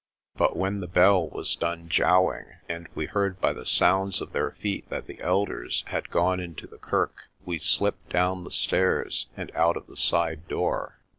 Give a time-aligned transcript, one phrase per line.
[0.35, 4.33] But when the bell had done j owing, and we heard by the sounds of
[4.33, 9.27] their feet that the elders had gone into the kirk, we slipped down the stairs
[9.37, 10.97] and out of the side door.